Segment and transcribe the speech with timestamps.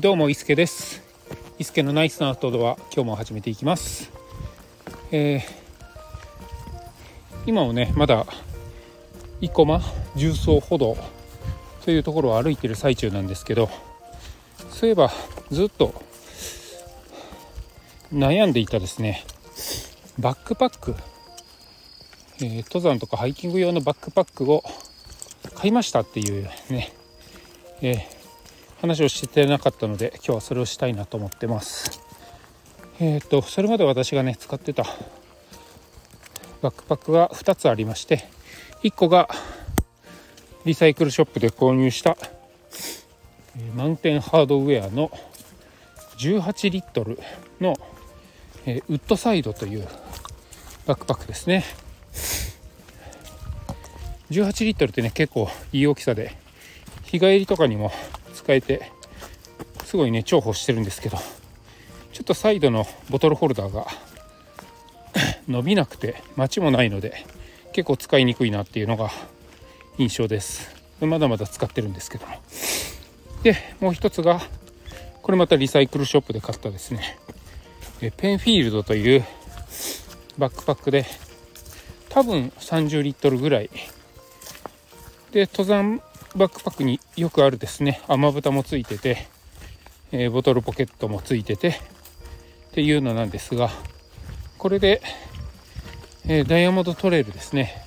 [0.00, 1.02] どうも伊助です。
[1.58, 4.10] 伊助のナイスなアウトドア今日も始めていきます、
[5.10, 5.40] えー
[7.44, 8.24] 今もねまだ
[9.42, 9.82] 生駒
[10.16, 10.96] 重曹歩道
[11.84, 13.68] というところを歩いてる最中なんですけど
[14.70, 15.10] そういえば
[15.50, 16.02] ずっと
[18.14, 19.26] 悩んでいたですね
[20.18, 20.94] バックパック、
[22.38, 24.64] えー登山とかハイキング用のバックパックを
[25.54, 26.94] 買いましたっていうね、
[27.82, 28.11] えー
[28.82, 32.02] 話をしてなかったので今日はそれをしたいなと思ってます。
[32.98, 34.84] えっ、とそれまで私がね使ってた
[36.62, 38.24] バックパックが2つありまして
[38.82, 39.28] 1個が
[40.64, 42.16] リサイクルショップで購入した
[43.76, 45.12] マウンテンハードウェアの
[46.18, 47.20] 18リットル
[47.60, 47.76] の、
[48.66, 49.86] ウッドサイドという
[50.86, 51.64] バックパックですね。
[54.30, 56.36] 18リットルってね結構いい大きさで
[57.04, 57.92] 日帰りとかにも
[58.42, 58.90] 使えて
[59.84, 61.18] すごいね重宝してるんですけど
[62.12, 63.86] ちょっとサイドのボトルホルダーが
[65.48, 67.24] 伸びなくて待ちもないので
[67.72, 69.10] 結構使いにくいなっていうのが
[69.98, 70.74] 印象です。
[71.00, 72.36] まだまだ使ってるんですけども。
[73.42, 74.40] でもう一つが
[75.22, 77.18] これまたリサイクルショップで買ったですね。
[78.00, 79.24] えペンフィールドという
[80.38, 81.06] バックパックで
[82.08, 83.70] 多分30リットルぐらい。
[85.32, 86.02] で登山
[86.34, 88.00] バックパックによくあるですね。
[88.08, 89.28] 雨蓋もついてて、
[90.12, 91.74] えーボトルポケットもついててっ
[92.72, 93.70] ていうのなんですが
[94.56, 95.02] これで、
[96.26, 97.84] えーダイヤモンドトレイルですね。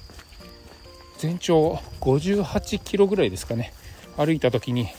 [1.18, 3.74] 全長58キロぐらいですかね。
[4.16, 4.90] 歩いた時に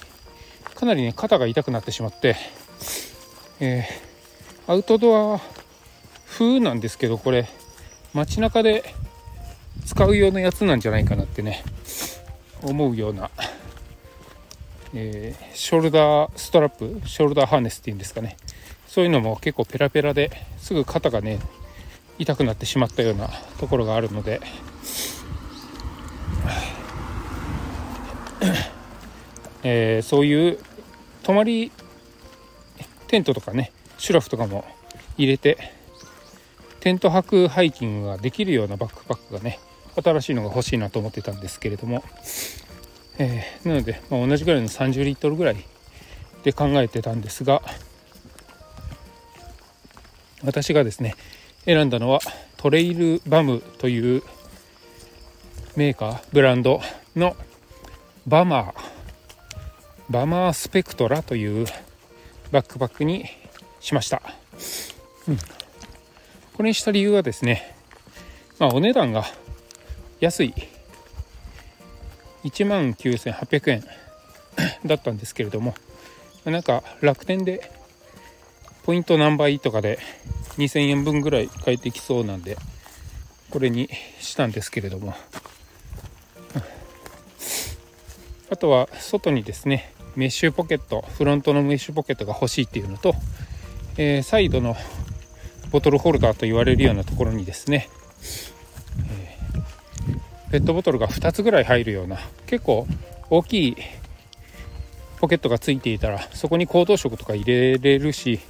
[0.75, 2.37] かなりね肩が痛くなってしまって、
[3.61, 5.41] えーアウトドア
[6.27, 7.49] 風なんですけどこれ
[8.13, 8.83] 街中で
[9.85, 11.63] 使う用のやつなんじゃないかなってね。
[12.62, 13.31] 思うような、
[14.95, 18.37] えーショルダーストラップショルダーハーネスっていうんですかね。
[18.87, 21.39] そういうのも結構ペラペラですぐ肩がね
[22.19, 23.28] 痛くなってしまったような
[23.59, 24.41] ところがあるので。
[29.62, 30.59] えーそういう
[31.25, 31.73] 泊まり
[33.09, 34.65] テントとかねシュラフとかも
[35.19, 35.59] 入れて
[36.78, 39.59] テント泊ハイキングができるようなバックパックがね
[40.03, 42.05] 新しいのが欲しいなと思ってたんですけれども、
[43.19, 45.57] えーなので、まあ、同じぐらいの30リットルぐらい
[46.45, 47.62] で考えてたんですが
[50.45, 51.15] 私がですね
[51.65, 52.21] 選んだのは
[52.56, 54.23] トレイルバムという
[55.77, 56.81] メーカーブランド
[57.17, 57.37] の
[58.27, 58.75] バマー
[60.09, 61.67] バマースペクトラという
[62.53, 63.27] バックパックに
[63.81, 64.23] しました、
[65.29, 65.37] うん、
[66.55, 67.77] これにした理由はですね
[68.59, 69.25] まあお値段が
[70.21, 70.54] 安い。
[72.44, 73.84] 1万9800円。
[74.87, 75.75] だったんですけれども。
[76.44, 77.71] なんか楽天で
[78.84, 79.99] ポイント何倍とかで
[80.59, 82.56] 2000円分ぐらい返ってきそうなんで
[83.50, 83.91] これに
[84.21, 85.15] したんですけれども。
[88.49, 93.15] あとは外にですねメッシュポケットフロントのメッシュポケットが欲しいっていうのと、
[93.99, 94.76] えサイドの
[95.71, 97.91] ボトルホルダーと言われるようなところにですね、
[100.51, 102.87] ペットボトルが2つぐらい入るような結構
[103.31, 103.77] 大きい
[105.19, 108.41] ポケットがついていたらそこに行動食とか入れれるし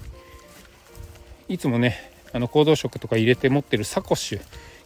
[1.48, 1.96] いつもね
[2.32, 4.40] あの行動食とか入れて持ってるサコッシュ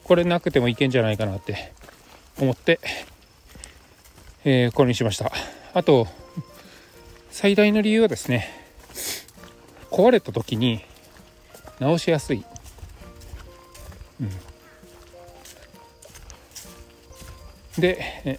[0.04, 1.72] これなくてもいけんじゃないかなって
[2.38, 2.81] 思って、
[4.44, 5.31] えーこれにしました。
[5.75, 6.06] あと
[7.31, 8.49] 最大の理由はですね
[9.91, 10.84] 壊れた時に
[11.78, 12.44] 直しやすい、
[14.20, 14.31] うん、
[17.80, 18.38] で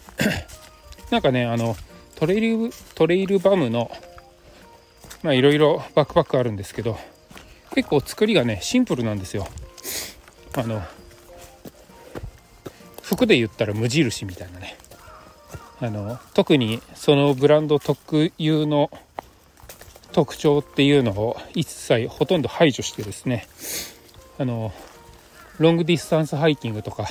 [1.11, 1.75] なんかねあの
[2.15, 3.91] トレイルトレイルバムの
[5.23, 6.97] まあいろいろバックパックあるんですけど
[7.73, 9.47] 結構作りがねシンプルなんですよ。
[10.53, 10.81] あの
[13.01, 14.77] 服で言ったら無印みたいなね。
[15.79, 18.91] あの特にそのブランド特有の
[20.11, 23.47] 特徴っていうのを一切ほとんど排除してですね
[24.37, 24.71] あの
[25.57, 27.07] ロングディスタンスハイキングとか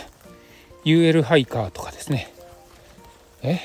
[0.85, 2.32] UL ハイカーとかですね。
[3.43, 3.59] え？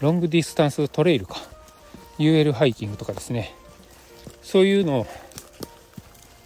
[0.00, 1.36] ロングディスタンストレイルか。
[2.18, 3.54] UL ハイキングとかですね。
[4.42, 5.06] そういうの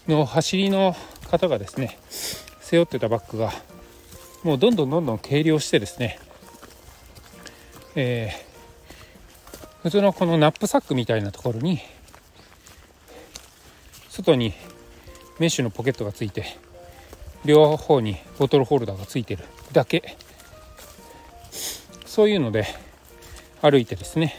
[0.09, 0.97] の走りの
[1.31, 1.99] 方がですね
[2.61, 3.53] 背負ってたバッグが
[4.43, 6.19] もうどんどんどんどん軽量してですね。
[7.95, 8.51] えー
[9.83, 11.81] 普通のこのナップサックみたいなところに
[14.11, 14.53] 外に
[15.39, 16.59] メッシュのポケットがついて
[17.45, 20.17] 両方にボトルホルダーがついてるだけ。
[22.11, 22.67] そういうので
[23.63, 24.35] 歩いてですね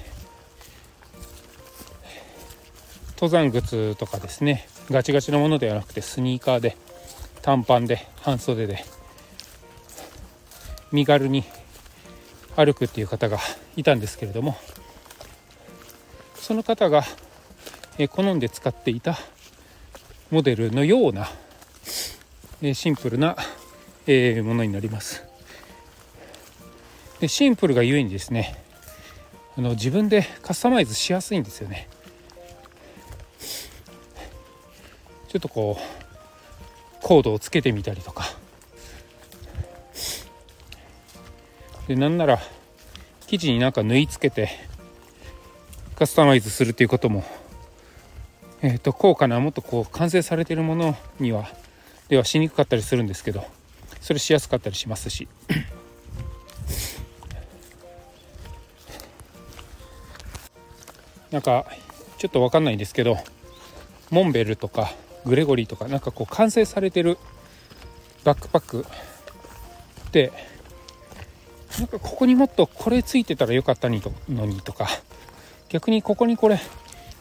[3.15, 6.75] 登山靴とかですねガチガチのものではなくてスニーカーで
[7.41, 8.83] 短パンで半袖で
[10.91, 11.45] 身軽に
[12.57, 13.37] 歩くっていう方が
[13.77, 14.57] いたんですけれども
[16.35, 17.03] その方が
[18.09, 19.17] 好んで使っていた
[20.29, 21.29] モデルのような
[22.61, 23.35] えシンプルな
[24.07, 25.23] えものになります。
[27.19, 28.63] でシンプルがゆえにですね
[29.57, 31.87] あの自分でカスタマイズしやすいんですよね。
[35.27, 38.25] ちょっとこうコードをつけてみたりとか。
[41.87, 42.39] でなんなら
[43.27, 44.49] 生地になんか縫い付けて
[45.95, 47.23] カスタマイズするっていうことも
[48.63, 51.49] えーと、高価なもっとこう完成されているものには
[52.11, 53.45] ではしにくかったりするんですけど
[54.01, 55.29] それしやすかったりしますし。
[61.31, 61.65] なんか
[62.17, 63.17] ちょっと分かんないんですけど
[64.09, 64.93] モンベルとか
[65.25, 67.17] グレゴリーとかなんかこう完成されてる
[68.25, 68.85] バックパック
[70.07, 70.33] って
[71.79, 74.01] なんかここにもっとこれついてたらよかったのに
[74.59, 74.89] とか
[75.69, 76.59] 逆にここにこれ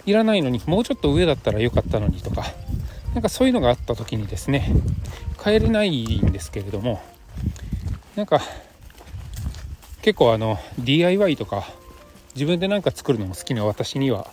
[0.07, 2.53] いらないのにもうちょっと上だったらよかったのにとか
[3.15, 4.73] なんかそういうのがあった時にですね
[5.43, 7.03] 変えれないんですけれども
[8.17, 8.41] なんか
[10.03, 11.65] 結構あの DIY とか
[12.35, 14.29] 自分で何か作るのも好きな私には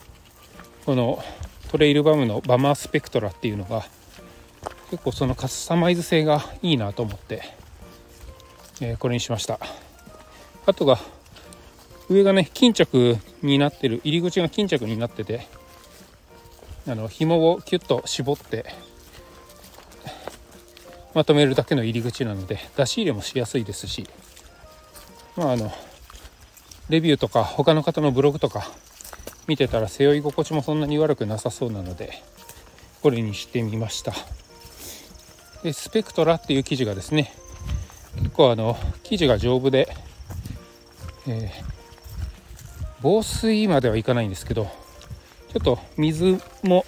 [0.86, 1.24] この
[1.70, 3.86] トレイルバムのバマースペクトラっていうのが
[4.92, 7.42] 結構そのカスタマイズ性がいいなと思って、
[8.80, 9.60] えー、これにしました。
[10.66, 10.98] あとが
[12.10, 15.48] 上がね巾着になってる入り口が巾着になってて
[16.88, 18.66] あの紐をキュッと絞って
[21.14, 24.08] まとめるだけの入り口なので出し入れもしやすいですし
[25.36, 25.72] まああの
[26.90, 28.70] レビューとか他の方のブログとか
[29.48, 32.22] 見てたら背負い心地もそんなに悪くなさそうなので
[33.02, 34.14] これにしてみました。
[35.64, 37.34] でスペクトラっていう生地がですね
[38.16, 39.90] 結構あの生地が丈夫で、
[41.28, 41.64] えー、
[43.02, 46.86] 防水まではいかないんですけどょっと水も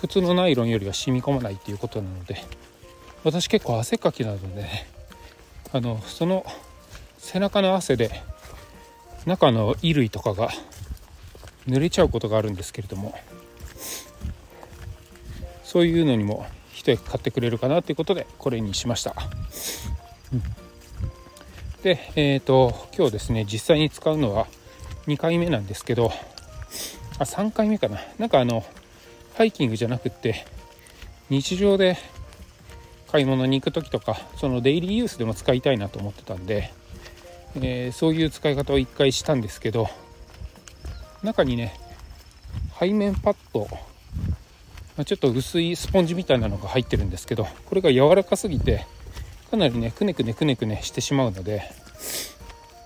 [0.00, 2.44] 普通のナイロンよりは染み込まないっていうことなので
[3.24, 4.88] 私結構汗かきなので、ね、
[5.72, 6.44] あのその
[7.18, 8.10] 背中の汗で
[9.26, 10.50] 中の衣類とかが
[11.66, 13.18] 濡れちゃうことがあるんですけれども
[15.64, 19.14] そういうのにも一役買ってくれるかなということでこれにしました。
[20.32, 20.42] うん
[21.82, 24.48] で、えっ、ー、と、今日ですね、実際に使うのは
[25.06, 26.10] 2回目なんですけど、
[27.18, 28.00] あ、3回目かな。
[28.18, 28.64] なんかあの、
[29.36, 30.44] ハイキングじゃなくって、
[31.30, 31.98] 日常で
[33.10, 36.72] 買い物に行く時とか、そのデイリーユースでも使いたいなと思ってたんで、
[37.56, 39.88] えー、そういう使い方を1回したんですけど、
[41.22, 41.74] 中にね、
[42.78, 43.68] 背面パッド、
[44.96, 48.86] まちょっと薄いスポンジみたいなのが入ってるんですけど、これが柔らかすぎて、
[49.50, 51.62] かなりねくねくねくねくねしてしまうので、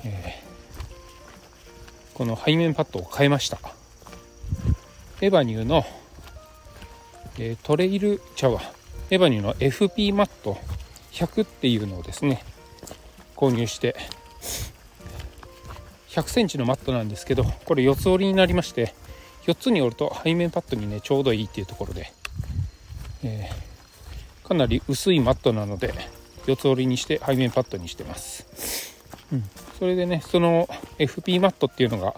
[0.04, 3.58] えー、この背面パッドを変えました
[5.22, 5.86] エバニューの、
[7.38, 8.60] え、トレイル茶は
[9.08, 10.58] エバニューの FP マット。
[11.12, 12.42] 100っていうのをですね
[13.36, 13.96] 購入して
[16.08, 18.94] 100センチのマットなんですけどこれ4つ折りになりまして
[19.46, 22.12] 4つに折ると背面パッドにねちょうどいいっていうところで、
[23.24, 25.92] えー、かなり薄いマットなので
[26.46, 28.46] 四つ折りにして背面パッドにしてます、
[29.32, 29.44] うん、
[29.78, 32.14] それでねその FP マットっていうのが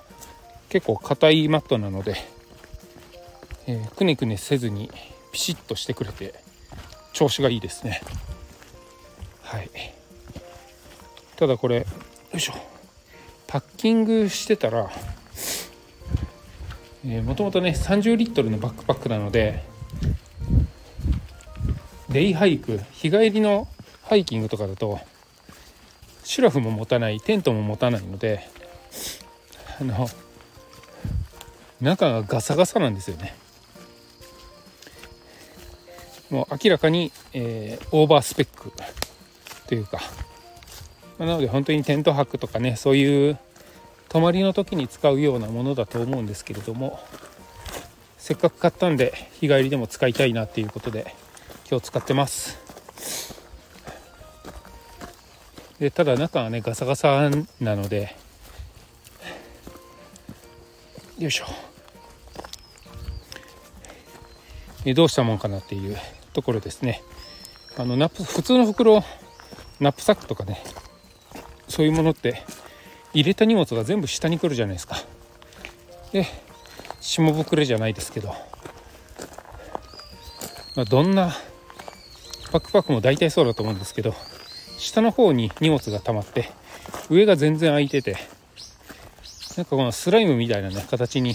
[0.68, 2.16] 結構硬いマットなので、
[3.66, 4.90] えー、くねくねせずに
[5.32, 6.34] ピシッとしてくれて
[7.12, 8.02] 調子がいいですね。
[9.42, 9.70] はい。
[11.36, 11.84] ただこれよ
[12.34, 12.54] いしょ。
[13.46, 14.90] パッキングしてたら
[17.22, 19.62] もともとね30リットルのバックパックなので
[22.08, 23.68] デイハイク日帰りの
[24.02, 24.98] ハイキングとかだと
[26.24, 28.48] シュラフも持たないテントも持たないので
[29.80, 30.08] あの
[31.80, 33.36] 中がガサガサなんですよね。
[36.30, 38.72] もう明らかに、えー、オーバースペック
[39.66, 40.00] というか、
[41.18, 43.38] まあ、なので本当にテント泊とかねそういう
[44.08, 47.00] 泊まりの時に使うようなものだと思うんですけれども
[48.18, 51.14] せっかく買ったんで日帰りでも使いたいなっていうことで
[51.68, 52.62] 今日使ってます。
[55.78, 57.28] でただ中はねガサガサ
[57.60, 58.16] なので
[61.18, 61.73] よいしょ。
[64.92, 65.96] どうしたもんかなっていう
[66.34, 67.02] ところですね。
[67.78, 69.02] あのナップ普通の袋
[69.80, 70.62] ナップサックとかね
[71.68, 72.42] そういうものって
[73.14, 74.96] 入れた荷物が全部下に来るじゃないですか。
[76.12, 76.26] で
[77.00, 78.28] 下膨れじゃないですけど、
[80.76, 81.34] まあ、どんな
[82.52, 84.14] バックパックも大体そうだと思うんですけど
[84.78, 86.50] 下の方に荷物が溜まって
[87.10, 88.16] 上が全然空いてて
[89.56, 91.34] なんかこのスライムみたいなね形に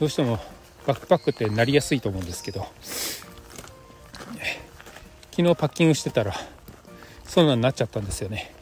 [0.00, 0.38] どうしても
[0.88, 2.66] バックパックってなりやすいと思うんですけど。
[5.30, 6.34] 昨日パッキングしてたら
[7.24, 8.54] そんなになっちゃったんですよね。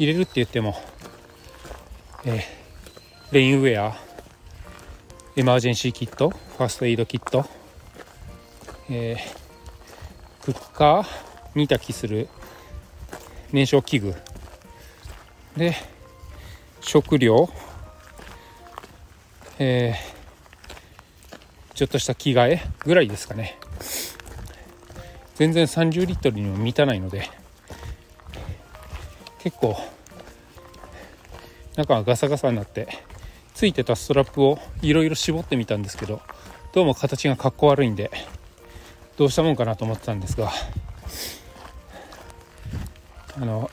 [0.00, 0.74] 入れるって言っても、
[2.24, 2.42] え、
[3.30, 3.96] レインウェア
[5.36, 7.46] エマージェンシーキットファーストエイドキット、
[8.90, 11.06] えー、クッカー
[11.54, 12.28] 煮炊きする
[13.52, 14.14] 燃焼器具。
[15.56, 15.76] で
[16.80, 17.48] 食料、
[19.60, 20.07] えー、
[21.78, 23.56] ちょっとした着替えぐらいですかね。
[25.36, 27.30] 全然30リットルにも満たないので
[29.38, 29.76] 結構
[31.76, 32.88] 中がガサガサになって
[33.54, 36.20] ついてたストラップをいろいろ絞ってみたんですけど
[36.72, 38.10] どうも形がかっこ悪いんで
[39.16, 40.50] どうしたもんかなと思ってたんですが
[43.36, 43.70] あの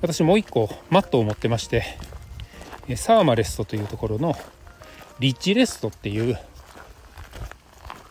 [0.00, 1.84] 私もう一個マットを持ってまして
[2.96, 4.34] サーマレストというところの
[5.22, 6.36] リッチレストっていう、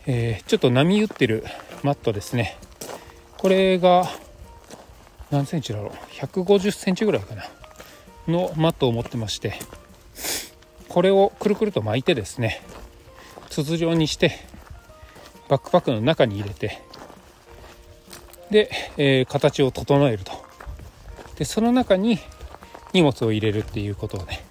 [0.05, 1.43] えー、ちょっと波打ってる
[1.83, 2.57] マットですね。
[3.37, 4.05] これが
[5.29, 7.43] 何センチだろう？150センチぐらいかな。
[8.29, 9.55] のマットを持ってまして
[10.87, 12.61] これをくるくると巻いてですね
[13.49, 14.31] 筒状にして
[15.49, 16.79] バックパックの中に入れて
[18.51, 20.31] で、えー、形を整えると。
[21.35, 22.19] でその中に
[22.93, 24.45] 荷物を入れるっていうことをね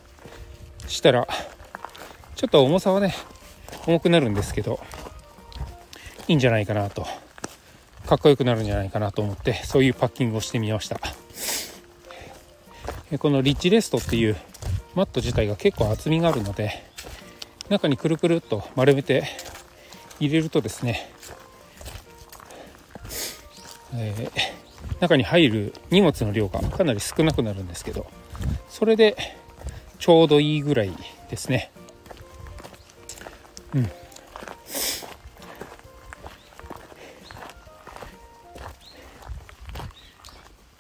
[0.89, 1.27] したら
[2.41, 3.15] ちょっと重さはね
[3.87, 4.81] 重くなるんですけど
[6.27, 7.07] いいんじゃないかなと。
[8.07, 10.99] かっこよくなるんじゃないかなと思ってそういうパッキングをしてみました。
[13.19, 14.37] このリッチレストっていう
[14.95, 16.83] マット自体が結構厚みがあるので
[17.69, 19.25] 中にくるくるっと丸めて
[20.19, 21.13] 入れるとですね、
[23.93, 28.07] えー中に入る荷物の量がかなり少なくなるんですけど
[28.69, 29.17] それで
[29.99, 30.93] ちょうどいいぐらい
[31.29, 31.71] ですね。
[33.75, 33.83] うん。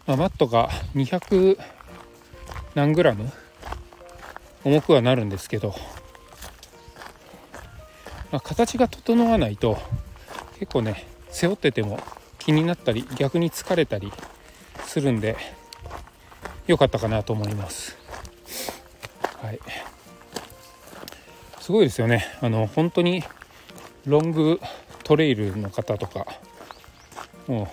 [0.06, 1.58] まあ、マットが200
[2.74, 3.30] 何グラム？
[4.64, 5.74] 重くはなるんですけど、
[8.30, 9.78] まあ、形が整わないと
[10.58, 11.98] 結構ね背負ってても
[12.38, 14.12] 気になったり逆に疲れたり
[14.84, 15.36] するんで
[16.66, 17.96] 良かったかなと思います。
[19.42, 19.60] はい。
[21.60, 22.26] すごいですよね。
[22.40, 23.22] あの本当に
[24.06, 24.60] ロング
[25.04, 26.26] トレイルの方とか
[27.46, 27.66] もう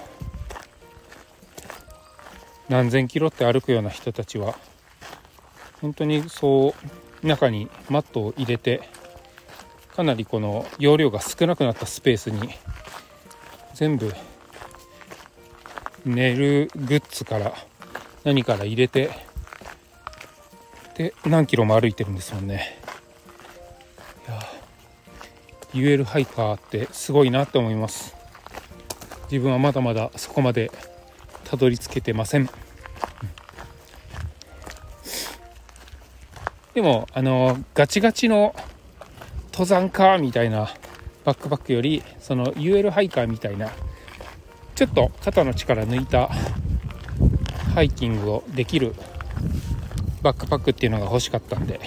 [2.69, 4.57] 何千キロって歩くような人たちは
[5.81, 6.75] 本当にそ
[7.23, 8.81] う中にマットを入れて
[9.95, 12.49] かなりこの容量が少なくなったスペースに
[13.73, 14.13] 全部
[16.05, 17.53] 寝るグッズから
[18.23, 19.09] 何から入れて
[20.97, 22.86] で何キロも歩いてるんですもんね。
[25.79, 28.15] 言えるハイカーってすごいなって思います。
[29.31, 30.71] 自分はまだまだそこまで
[31.43, 32.49] たどり着けてません、
[36.73, 38.55] でもあのガチガチの
[39.51, 40.69] 登山家みたいな
[41.25, 43.71] バックパックよりその UL ハイカーみたいな
[44.75, 46.29] ちょっと肩の力抜いた
[47.73, 48.93] ハイキングをできる
[50.21, 51.79] バックパックっていうのが欲しかったんで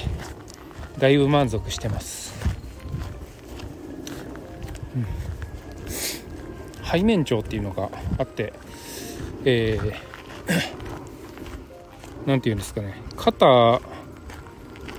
[0.98, 2.34] だいぶ満足してます、
[4.96, 5.06] うん、
[6.90, 8.52] 背面長っていうのがあって
[9.44, 9.90] えー、
[12.40, 12.94] て言うんですかね。
[13.16, 13.80] 肩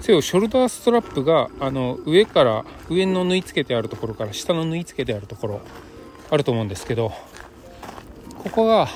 [0.02, 5.62] 背をショルダーストラップがあの上から上の縫い付けてあるところから下の縫い付けてあるところ
[6.32, 7.12] あると思うんですけど
[8.44, 8.88] ここが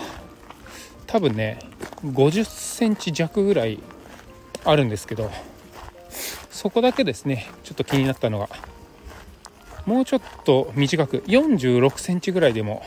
[1.05, 1.59] 多分ね
[2.03, 3.79] 50センチ弱ぐらい
[4.63, 5.29] あるんですけど
[6.49, 8.49] そこだけですねちょっと気になったのが
[9.85, 12.83] もうちょっと短く46センチぐらいでも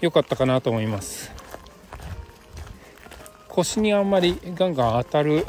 [0.00, 1.32] 良かったかなと思います。
[3.48, 5.46] 腰にあんまりガンガン当たる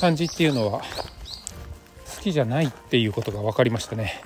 [0.00, 4.22] 感じっていうのは好きじゃないっていうことが分かりましたね。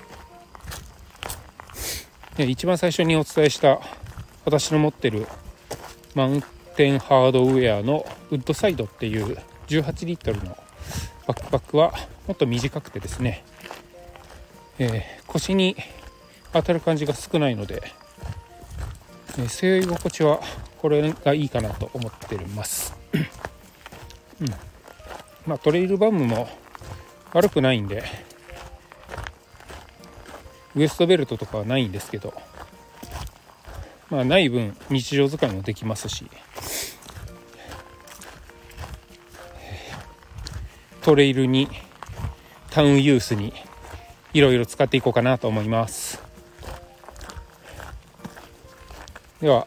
[2.38, 3.80] 一番最初にお伝えした
[4.44, 5.26] 私の持ってる
[6.14, 6.44] マウン
[6.76, 9.36] テンハードウェアのウッドサイドっていう
[9.68, 10.56] 18リットルの
[11.26, 11.92] バックパックは
[12.26, 13.44] もっと短くてですね、
[14.82, 15.76] えー、腰に
[16.54, 17.82] 当たる感じが少ないので、
[19.38, 20.40] えー、背負い心地は
[20.78, 22.96] これがいいかなと思っています、
[24.40, 24.48] うん。
[25.46, 26.48] まあ、トレイルバムも
[27.34, 28.02] 悪くないんで
[30.74, 32.32] ウエストベルトとかはないんですけど
[34.08, 36.26] まあない分日常使いもできますし
[41.02, 41.68] トレイルに
[42.70, 43.52] タウンユースに
[44.32, 46.22] いろいろ使っていこうかなと思います
[49.40, 49.66] では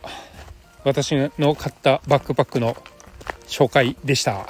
[0.83, 2.75] 私の買ったバックパックの
[3.47, 4.47] 紹介でした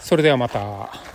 [0.00, 1.05] それではまた。